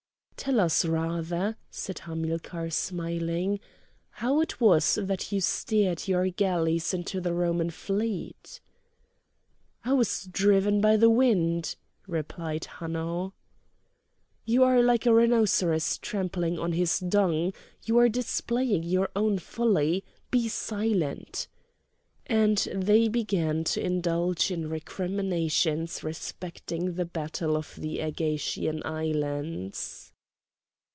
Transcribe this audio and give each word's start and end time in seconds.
"Tell 0.43 0.59
us 0.59 0.85
rather," 0.85 1.55
said 1.69 1.99
Hamilcar, 1.99 2.71
smiling, 2.71 3.59
"how 4.09 4.41
it 4.41 4.59
was 4.59 4.97
that 4.99 5.31
you 5.31 5.39
steered 5.39 6.07
your 6.07 6.29
galleys 6.31 6.95
into 6.95 7.21
the 7.21 7.31
Roman 7.31 7.69
fleet?" 7.69 8.59
"I 9.85 9.93
was 9.93 10.23
driven 10.23 10.81
by 10.81 10.97
the 10.97 11.11
wind," 11.11 11.75
replied 12.07 12.65
Hanno. 12.65 13.35
"You 14.43 14.63
are 14.63 14.81
like 14.81 15.05
a 15.05 15.13
rhinoceros 15.13 15.99
trampling 15.99 16.57
on 16.57 16.71
his 16.71 16.97
dung: 16.97 17.53
you 17.85 17.99
are 17.99 18.09
displaying 18.09 18.81
your 18.81 19.11
own 19.15 19.37
folly! 19.37 20.03
be 20.31 20.47
silent!" 20.47 21.47
And 22.25 22.57
they 22.73 23.07
began 23.07 23.63
to 23.65 23.79
indulge 23.85 24.49
in 24.49 24.71
recriminations 24.71 26.03
respecting 26.03 26.95
the 26.95 27.05
battle 27.05 27.55
of 27.55 27.75
the 27.77 27.99
Ægatian 27.99 28.83
islands. 28.83 30.07